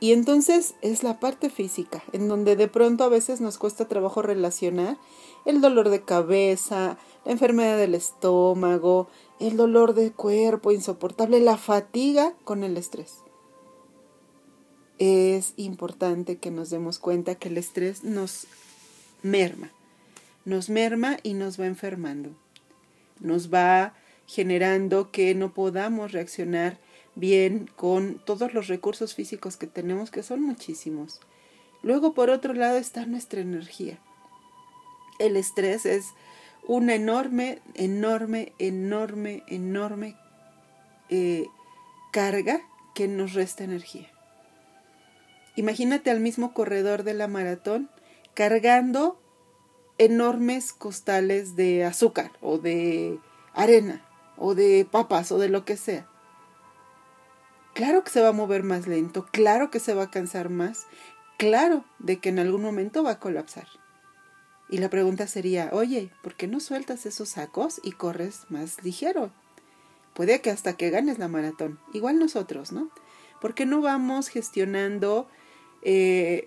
Y 0.00 0.12
entonces 0.12 0.74
es 0.82 1.02
la 1.02 1.20
parte 1.20 1.50
física, 1.50 2.02
en 2.12 2.28
donde 2.28 2.56
de 2.56 2.68
pronto 2.68 3.04
a 3.04 3.08
veces 3.08 3.40
nos 3.40 3.58
cuesta 3.58 3.88
trabajo 3.88 4.22
relacionar 4.22 4.98
el 5.44 5.60
dolor 5.60 5.88
de 5.88 6.02
cabeza, 6.02 6.98
la 7.24 7.32
enfermedad 7.32 7.78
del 7.78 7.94
estómago, 7.94 9.08
el 9.40 9.56
dolor 9.56 9.94
de 9.94 10.12
cuerpo 10.12 10.72
insoportable, 10.72 11.40
la 11.40 11.56
fatiga 11.56 12.34
con 12.44 12.64
el 12.64 12.76
estrés. 12.76 13.18
Es 14.98 15.54
importante 15.56 16.38
que 16.38 16.50
nos 16.50 16.70
demos 16.70 16.98
cuenta 16.98 17.34
que 17.34 17.48
el 17.48 17.58
estrés 17.58 18.04
nos 18.04 18.46
merma, 19.22 19.72
nos 20.44 20.70
merma 20.70 21.16
y 21.22 21.34
nos 21.34 21.58
va 21.58 21.66
enfermando, 21.66 22.30
nos 23.20 23.52
va 23.52 23.94
generando 24.26 25.10
que 25.10 25.34
no 25.34 25.52
podamos 25.52 26.12
reaccionar 26.12 26.78
bien 27.14 27.70
con 27.76 28.20
todos 28.24 28.54
los 28.54 28.68
recursos 28.68 29.14
físicos 29.14 29.56
que 29.56 29.66
tenemos, 29.66 30.10
que 30.10 30.22
son 30.22 30.42
muchísimos. 30.42 31.20
Luego, 31.82 32.14
por 32.14 32.30
otro 32.30 32.54
lado, 32.54 32.78
está 32.78 33.06
nuestra 33.06 33.40
energía. 33.40 33.98
El 35.18 35.36
estrés 35.36 35.86
es 35.86 36.06
una 36.66 36.94
enorme, 36.94 37.60
enorme, 37.74 38.52
enorme, 38.58 39.42
enorme 39.46 40.16
eh, 41.10 41.46
carga 42.10 42.62
que 42.94 43.06
nos 43.06 43.34
resta 43.34 43.64
energía. 43.64 44.10
Imagínate 45.56 46.10
al 46.10 46.20
mismo 46.20 46.52
corredor 46.52 47.04
de 47.04 47.14
la 47.14 47.28
maratón 47.28 47.90
cargando 48.34 49.20
enormes 49.98 50.72
costales 50.72 51.54
de 51.54 51.84
azúcar 51.84 52.32
o 52.40 52.58
de 52.58 53.18
arena 53.52 54.04
o 54.36 54.54
de 54.54 54.86
papas 54.90 55.30
o 55.30 55.38
de 55.38 55.48
lo 55.48 55.64
que 55.64 55.76
sea. 55.76 56.08
Claro 57.74 58.04
que 58.04 58.10
se 58.10 58.20
va 58.20 58.28
a 58.28 58.32
mover 58.32 58.62
más 58.62 58.86
lento, 58.86 59.26
claro 59.32 59.72
que 59.72 59.80
se 59.80 59.94
va 59.94 60.04
a 60.04 60.10
cansar 60.10 60.48
más, 60.48 60.86
claro 61.38 61.84
de 61.98 62.20
que 62.20 62.28
en 62.28 62.38
algún 62.38 62.62
momento 62.62 63.02
va 63.02 63.10
a 63.10 63.18
colapsar. 63.18 63.66
Y 64.70 64.78
la 64.78 64.90
pregunta 64.90 65.26
sería, 65.26 65.70
oye, 65.72 66.12
¿por 66.22 66.36
qué 66.36 66.46
no 66.46 66.60
sueltas 66.60 67.04
esos 67.04 67.30
sacos 67.30 67.80
y 67.82 67.90
corres 67.90 68.42
más 68.48 68.84
ligero? 68.84 69.32
Puede 70.14 70.40
que 70.40 70.50
hasta 70.50 70.76
que 70.76 70.90
ganes 70.90 71.18
la 71.18 71.26
maratón, 71.26 71.80
igual 71.92 72.20
nosotros, 72.20 72.70
¿no? 72.70 72.90
¿Por 73.40 73.54
qué 73.54 73.66
no 73.66 73.80
vamos 73.80 74.28
gestionando 74.28 75.28
eh, 75.82 76.46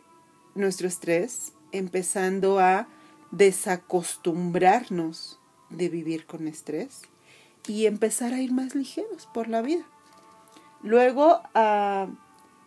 nuestro 0.55 0.87
estrés, 0.87 1.51
empezando 1.73 2.59
a 2.59 2.87
desacostumbrarnos 3.31 5.41
de 5.69 5.89
vivir 5.89 6.25
con 6.25 6.47
estrés 6.47 7.01
y 7.67 7.85
empezar 7.85 8.33
a 8.33 8.39
ir 8.39 8.53
más 8.53 8.75
ligeros 8.75 9.27
por 9.33 9.49
la 9.49 9.61
vida? 9.61 9.85
Luego 10.83 11.41
a 11.53 12.07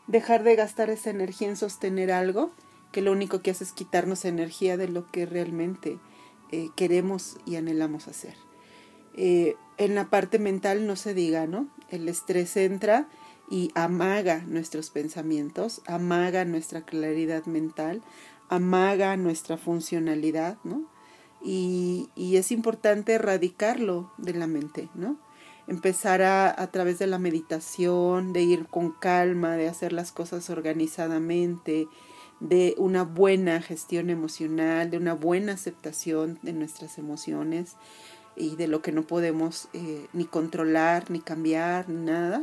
dejar 0.06 0.42
de 0.42 0.56
gastar 0.56 0.90
esa 0.90 1.10
energía 1.10 1.48
en 1.48 1.56
sostener 1.56 2.10
algo 2.10 2.50
que 2.92 3.02
lo 3.02 3.12
único 3.12 3.40
que 3.42 3.50
hace 3.52 3.64
es 3.64 3.72
quitarnos 3.72 4.24
energía 4.24 4.76
de 4.76 4.88
lo 4.88 5.10
que 5.10 5.26
realmente 5.26 5.98
eh, 6.50 6.70
queremos 6.74 7.38
y 7.46 7.56
anhelamos 7.56 8.08
hacer. 8.08 8.34
Eh, 9.14 9.54
en 9.78 9.94
la 9.94 10.10
parte 10.10 10.38
mental 10.38 10.86
no 10.86 10.96
se 10.96 11.14
diga, 11.14 11.46
¿no? 11.46 11.68
El 11.88 12.08
estrés 12.08 12.56
entra 12.56 13.08
y 13.48 13.70
amaga 13.74 14.44
nuestros 14.46 14.90
pensamientos, 14.90 15.82
amaga 15.86 16.44
nuestra 16.44 16.82
claridad 16.82 17.44
mental, 17.46 18.02
amaga 18.48 19.16
nuestra 19.16 19.56
funcionalidad, 19.56 20.58
¿no? 20.64 20.82
Y, 21.42 22.10
y 22.14 22.36
es 22.36 22.52
importante 22.52 23.14
erradicarlo 23.14 24.12
de 24.18 24.34
la 24.34 24.46
mente, 24.46 24.88
¿no? 24.94 25.16
Empezar 25.70 26.20
a, 26.22 26.50
a 26.50 26.66
través 26.66 26.98
de 26.98 27.06
la 27.06 27.18
meditación, 27.18 28.32
de 28.32 28.42
ir 28.42 28.66
con 28.66 28.90
calma, 28.90 29.56
de 29.56 29.68
hacer 29.68 29.92
las 29.92 30.10
cosas 30.10 30.50
organizadamente, 30.50 31.86
de 32.40 32.74
una 32.76 33.04
buena 33.04 33.62
gestión 33.62 34.10
emocional, 34.10 34.90
de 34.90 34.96
una 34.96 35.14
buena 35.14 35.52
aceptación 35.52 36.38
de 36.42 36.54
nuestras 36.54 36.98
emociones 36.98 37.76
y 38.34 38.56
de 38.56 38.66
lo 38.66 38.82
que 38.82 38.92
no 38.92 39.02
podemos 39.02 39.68
eh, 39.72 40.06
ni 40.12 40.24
controlar, 40.24 41.10
ni 41.10 41.20
cambiar, 41.20 41.88
ni 41.88 42.04
nada. 42.04 42.42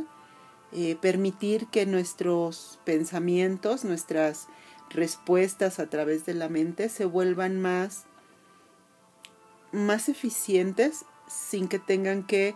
Eh, 0.72 0.96
permitir 1.00 1.66
que 1.66 1.86
nuestros 1.86 2.78
pensamientos, 2.84 3.84
nuestras 3.84 4.46
respuestas 4.90 5.78
a 5.78 5.90
través 5.90 6.26
de 6.26 6.34
la 6.34 6.48
mente 6.48 6.88
se 6.88 7.04
vuelvan 7.04 7.60
más, 7.60 8.04
más 9.72 10.08
eficientes 10.08 11.04
sin 11.26 11.68
que 11.68 11.78
tengan 11.78 12.22
que 12.26 12.54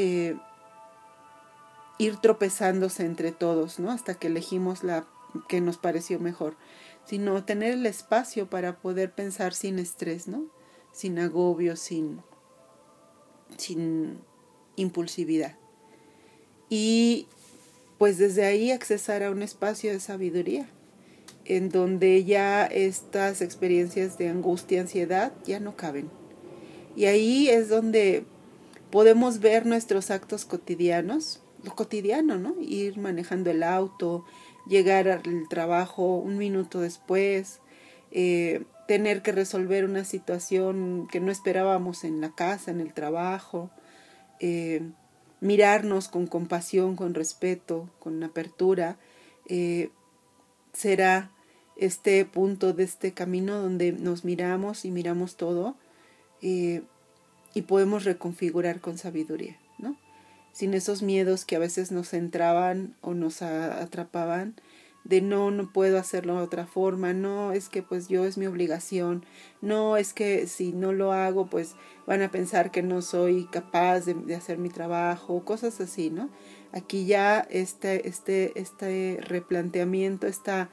eh, 0.00 0.36
ir 1.98 2.18
tropezándose 2.18 3.04
entre 3.04 3.32
todos, 3.32 3.80
¿no? 3.80 3.90
Hasta 3.90 4.14
que 4.14 4.28
elegimos 4.28 4.84
la 4.84 5.08
que 5.48 5.60
nos 5.60 5.76
pareció 5.76 6.20
mejor, 6.20 6.56
sino 7.04 7.44
tener 7.44 7.72
el 7.72 7.84
espacio 7.84 8.48
para 8.48 8.78
poder 8.78 9.12
pensar 9.12 9.54
sin 9.54 9.80
estrés, 9.80 10.28
¿no? 10.28 10.46
Sin 10.92 11.18
agobio, 11.18 11.74
sin, 11.74 12.22
sin 13.56 14.20
impulsividad. 14.76 15.56
Y 16.70 17.26
pues 17.98 18.18
desde 18.18 18.44
ahí 18.46 18.70
accesar 18.70 19.24
a 19.24 19.32
un 19.32 19.42
espacio 19.42 19.90
de 19.90 19.98
sabiduría, 19.98 20.68
en 21.44 21.70
donde 21.70 22.22
ya 22.22 22.66
estas 22.66 23.42
experiencias 23.42 24.16
de 24.16 24.28
angustia, 24.28 24.80
ansiedad 24.80 25.32
ya 25.44 25.58
no 25.58 25.74
caben. 25.74 26.08
Y 26.94 27.06
ahí 27.06 27.48
es 27.48 27.68
donde 27.68 28.24
podemos 28.90 29.40
ver 29.40 29.66
nuestros 29.66 30.10
actos 30.10 30.44
cotidianos, 30.44 31.42
lo 31.62 31.74
cotidiano, 31.74 32.38
¿no? 32.38 32.54
Ir 32.60 32.98
manejando 32.98 33.50
el 33.50 33.62
auto, 33.62 34.24
llegar 34.66 35.08
al 35.08 35.48
trabajo 35.48 36.16
un 36.16 36.38
minuto 36.38 36.80
después, 36.80 37.60
eh, 38.10 38.64
tener 38.86 39.22
que 39.22 39.32
resolver 39.32 39.84
una 39.84 40.04
situación 40.04 41.08
que 41.10 41.20
no 41.20 41.30
esperábamos 41.30 42.04
en 42.04 42.20
la 42.20 42.34
casa, 42.34 42.70
en 42.70 42.80
el 42.80 42.94
trabajo, 42.94 43.70
eh, 44.40 44.82
mirarnos 45.40 46.08
con 46.08 46.26
compasión, 46.26 46.96
con 46.96 47.14
respeto, 47.14 47.90
con 47.98 48.22
apertura, 48.22 48.98
eh, 49.46 49.90
será 50.72 51.30
este 51.76 52.24
punto 52.24 52.72
de 52.72 52.84
este 52.84 53.12
camino 53.12 53.60
donde 53.60 53.92
nos 53.92 54.24
miramos 54.24 54.84
y 54.84 54.90
miramos 54.90 55.36
todo 55.36 55.76
y 57.58 57.62
podemos 57.62 58.04
reconfigurar 58.04 58.80
con 58.80 58.98
sabiduría, 58.98 59.58
¿no? 59.78 59.96
sin 60.52 60.74
esos 60.74 61.02
miedos 61.02 61.44
que 61.44 61.56
a 61.56 61.58
veces 61.58 61.90
nos 61.90 62.14
entraban 62.14 62.94
o 63.00 63.14
nos 63.14 63.42
atrapaban 63.42 64.54
de 65.02 65.22
no, 65.22 65.50
no 65.50 65.72
puedo 65.72 65.98
hacerlo 65.98 66.36
de 66.36 66.42
otra 66.42 66.66
forma, 66.68 67.12
no, 67.14 67.50
es 67.50 67.68
que 67.68 67.82
pues 67.82 68.06
yo 68.06 68.24
es 68.24 68.38
mi 68.38 68.46
obligación, 68.46 69.24
no, 69.60 69.96
es 69.96 70.12
que 70.12 70.46
si 70.46 70.72
no 70.72 70.92
lo 70.92 71.12
hago 71.12 71.46
pues 71.46 71.74
van 72.06 72.22
a 72.22 72.30
pensar 72.30 72.70
que 72.70 72.84
no 72.84 73.02
soy 73.02 73.48
capaz 73.50 74.02
de, 74.02 74.36
hacer 74.36 74.58
mi 74.58 74.68
trabajo, 74.68 75.44
cosas 75.44 75.80
así, 75.80 76.10
¿no? 76.10 76.30
Aquí 76.70 77.06
ya 77.06 77.40
este, 77.50 78.08
este, 78.08 78.52
este 78.60 79.18
replanteamiento, 79.20 80.28
esta 80.28 80.70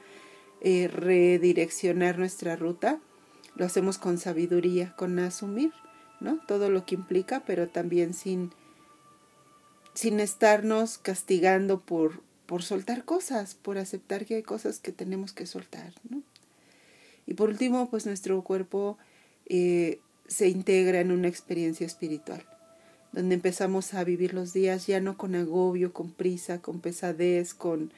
eh, 0.60 0.86
redireccionar 0.86 2.16
nuestra 2.16 2.54
ruta, 2.54 3.00
lo 3.56 3.64
hacemos 3.64 3.98
con 3.98 4.18
sabiduría, 4.18 4.94
con 4.96 5.18
asumir, 5.18 5.72
¿no? 6.20 6.38
Todo 6.46 6.70
lo 6.70 6.84
que 6.86 6.94
implica, 6.94 7.42
pero 7.46 7.68
también 7.68 8.14
sin 8.14 8.52
sin 9.96 10.20
estarnos 10.20 10.98
castigando 10.98 11.80
por, 11.80 12.20
por 12.44 12.62
soltar 12.62 13.04
cosas, 13.04 13.54
por 13.54 13.78
aceptar 13.78 14.26
que 14.26 14.36
hay 14.36 14.42
cosas 14.42 14.78
que 14.78 14.92
tenemos 14.92 15.32
que 15.32 15.46
soltar. 15.46 15.94
Y 17.26 17.32
por 17.32 17.48
último, 17.48 17.88
pues 17.88 18.04
nuestro 18.04 18.42
cuerpo 18.42 18.98
eh, 19.46 19.98
se 20.28 20.48
integra 20.48 21.00
en 21.00 21.12
una 21.12 21.28
experiencia 21.28 21.86
espiritual, 21.86 22.44
donde 23.12 23.36
empezamos 23.36 23.94
a 23.94 24.04
vivir 24.04 24.34
los 24.34 24.52
días 24.52 24.86
ya 24.86 25.00
no 25.00 25.16
con 25.16 25.34
agobio, 25.34 25.94
con 25.94 26.10
prisa, 26.10 26.60
con 26.60 26.80
pesadez, 26.80 27.54
con 27.54 27.90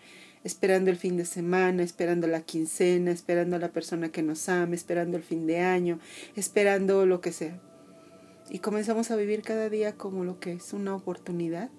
esperando 0.44 0.90
el 0.90 0.96
fin 0.96 1.16
de 1.16 1.24
semana, 1.24 1.82
esperando 1.82 2.28
la 2.28 2.42
quincena, 2.42 3.10
esperando 3.10 3.56
a 3.56 3.58
la 3.58 3.72
persona 3.72 4.10
que 4.10 4.22
nos 4.22 4.48
ama, 4.48 4.76
esperando 4.76 5.16
el 5.16 5.24
fin 5.24 5.48
de 5.48 5.58
año, 5.58 5.98
esperando 6.36 7.06
lo 7.06 7.20
que 7.20 7.32
sea. 7.32 7.60
Y 8.50 8.60
comenzamos 8.60 9.10
a 9.10 9.16
vivir 9.16 9.42
cada 9.42 9.68
día 9.68 9.96
como 9.96 10.24
lo 10.24 10.40
que 10.40 10.52
es 10.52 10.72
una 10.72 10.94
oportunidad 10.94 11.70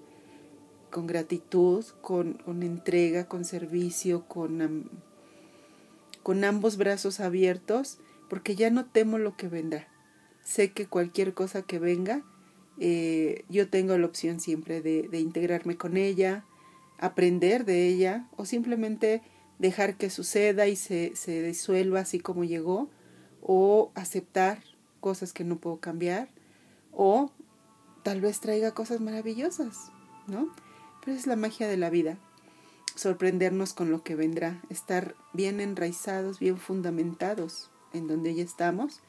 con 0.90 1.06
gratitud, 1.06 1.84
con, 2.00 2.38
entrega, 2.62 3.26
con 3.26 3.44
servicio, 3.44 4.26
con, 4.26 4.90
con 6.22 6.44
ambos 6.44 6.76
brazos 6.76 7.20
abiertos, 7.20 7.98
porque 8.28 8.54
ya 8.54 8.70
no 8.70 8.86
temo 8.86 9.18
lo 9.18 9.36
que 9.36 9.48
vendrá. 9.48 9.88
Sé 10.44 10.72
que 10.72 10.86
cualquier 10.86 11.34
cosa 11.34 11.62
que 11.62 11.78
venga, 11.78 12.22
eh, 12.78 13.44
yo 13.48 13.68
tengo 13.68 13.96
la 13.98 14.06
opción 14.06 14.40
siempre 14.40 14.80
de, 14.80 15.08
de 15.08 15.20
integrarme 15.20 15.76
con 15.76 15.96
ella, 15.96 16.44
aprender 16.98 17.64
de 17.64 17.86
ella 17.86 18.28
o 18.36 18.44
simplemente 18.44 19.22
dejar 19.58 19.96
que 19.96 20.10
suceda 20.10 20.66
y 20.66 20.76
se, 20.76 21.14
se 21.14 21.42
disuelva 21.42 22.00
así 22.00 22.20
como 22.20 22.44
llegó 22.44 22.90
o 23.42 23.90
aceptar 23.94 24.62
cosas 25.00 25.32
que 25.32 25.44
no 25.44 25.58
puedo 25.58 25.78
cambiar 25.80 26.28
o 26.92 27.30
tal 28.02 28.20
vez 28.20 28.40
traiga 28.40 28.72
cosas 28.72 29.00
maravillosas, 29.00 29.90
¿no? 30.26 30.48
Pero 31.04 31.16
es 31.16 31.26
la 31.26 31.36
magia 31.36 31.68
de 31.68 31.76
la 31.76 31.90
vida, 31.90 32.18
sorprendernos 32.94 33.72
con 33.72 33.90
lo 33.90 34.02
que 34.02 34.16
vendrá, 34.16 34.60
estar 34.68 35.14
bien 35.32 35.60
enraizados, 35.60 36.38
bien 36.38 36.58
fundamentados 36.58 37.70
en 37.92 38.06
donde 38.06 38.34
ya 38.34 38.42
estamos, 38.42 39.00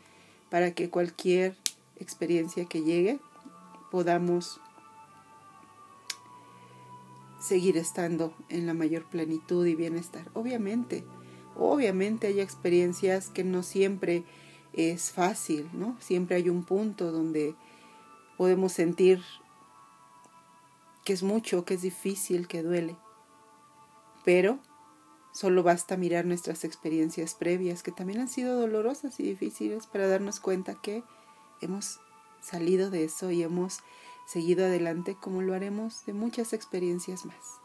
para 0.49 0.71
que 0.71 0.89
cualquier 0.89 1.55
experiencia 1.97 2.65
que 2.65 2.83
llegue 2.83 3.19
podamos 3.91 4.59
seguir 7.39 7.77
estando 7.77 8.33
en 8.49 8.65
la 8.65 8.73
mayor 8.73 9.05
plenitud 9.05 9.65
y 9.65 9.75
bienestar. 9.75 10.29
Obviamente, 10.33 11.03
obviamente 11.57 12.27
hay 12.27 12.39
experiencias 12.39 13.29
que 13.29 13.43
no 13.43 13.63
siempre 13.63 14.23
es 14.73 15.11
fácil, 15.11 15.69
¿no? 15.73 15.97
Siempre 15.99 16.37
hay 16.37 16.49
un 16.49 16.63
punto 16.63 17.11
donde 17.11 17.55
podemos 18.37 18.71
sentir 18.73 19.21
que 21.03 21.13
es 21.13 21.23
mucho, 21.23 21.65
que 21.65 21.75
es 21.75 21.81
difícil, 21.81 22.47
que 22.47 22.63
duele. 22.63 22.95
Pero 24.23 24.59
solo 25.31 25.63
basta 25.63 25.97
mirar 25.97 26.25
nuestras 26.25 26.63
experiencias 26.63 27.33
previas, 27.33 27.83
que 27.83 27.91
también 27.91 28.19
han 28.19 28.27
sido 28.27 28.59
dolorosas 28.59 29.19
y 29.19 29.23
difíciles, 29.23 29.87
para 29.87 30.07
darnos 30.07 30.39
cuenta 30.39 30.75
que 30.75 31.03
hemos 31.61 31.99
salido 32.41 32.89
de 32.89 33.03
eso 33.03 33.31
y 33.31 33.43
hemos 33.43 33.79
seguido 34.27 34.65
adelante 34.65 35.15
como 35.19 35.41
lo 35.41 35.53
haremos 35.53 36.05
de 36.05 36.13
muchas 36.13 36.53
experiencias 36.53 37.25
más. 37.25 37.59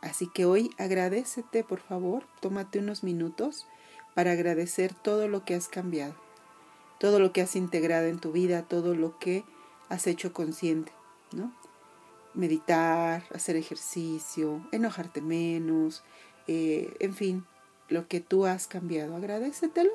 Así 0.00 0.28
que 0.28 0.46
hoy 0.46 0.70
agradecete, 0.78 1.62
por 1.62 1.80
favor, 1.80 2.24
tómate 2.40 2.78
unos 2.78 3.02
minutos 3.02 3.66
para 4.14 4.32
agradecer 4.32 4.94
todo 4.94 5.28
lo 5.28 5.44
que 5.44 5.54
has 5.54 5.68
cambiado, 5.68 6.14
todo 6.98 7.18
lo 7.18 7.32
que 7.32 7.42
has 7.42 7.56
integrado 7.56 8.06
en 8.06 8.18
tu 8.18 8.32
vida, 8.32 8.62
todo 8.62 8.94
lo 8.94 9.18
que 9.18 9.44
has 9.88 10.06
hecho 10.06 10.32
consciente, 10.32 10.92
¿no? 11.32 11.52
meditar, 12.34 13.24
hacer 13.34 13.56
ejercicio, 13.56 14.64
enojarte 14.72 15.20
menos, 15.20 16.02
eh, 16.46 16.94
en 17.00 17.14
fin, 17.14 17.46
lo 17.88 18.08
que 18.08 18.20
tú 18.20 18.46
has 18.46 18.66
cambiado, 18.66 19.16
agradecetelo. 19.16 19.90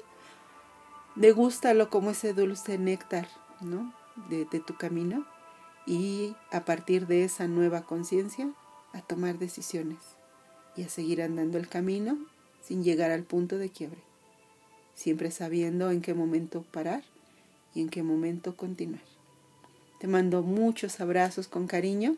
Degústalo 1.16 1.90
como 1.90 2.12
ese 2.12 2.34
dulce 2.34 2.78
néctar, 2.78 3.30
¿no? 3.62 3.94
De, 4.30 4.46
de 4.46 4.60
tu 4.60 4.76
camino 4.76 5.26
y 5.86 6.36
a 6.52 6.66
partir 6.66 7.08
de 7.08 7.24
esa 7.24 7.48
nueva 7.48 7.84
conciencia 7.84 8.50
a 8.94 9.02
tomar 9.02 9.38
decisiones 9.40 10.00
y 10.76 10.84
a 10.84 10.90
seguir 10.90 11.22
andando 11.22 11.58
el 11.58 11.68
camino 11.68 12.18
sin 12.66 12.84
llegar 12.84 13.12
al 13.12 13.24
punto 13.24 13.58
de 13.58 13.70
quiebre, 13.70 14.00
siempre 14.96 15.32
sabiendo 15.32 15.92
en 15.92 16.02
qué 16.02 16.14
momento 16.14 16.64
parar 16.72 17.04
y 17.74 17.82
en 17.82 17.90
qué 17.90 18.04
momento 18.04 18.56
continuar. 18.56 19.04
Te 20.00 20.08
mando 20.08 20.42
muchos 20.42 21.00
abrazos 21.00 21.48
con 21.48 21.68
cariño 21.68 22.18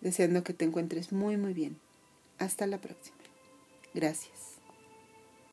deseando 0.00 0.44
que 0.44 0.52
te 0.52 0.64
encuentres 0.64 1.12
muy 1.12 1.36
muy 1.36 1.52
bien. 1.52 1.76
Hasta 2.38 2.66
la 2.66 2.78
próxima. 2.78 3.16
Gracias. 3.94 4.55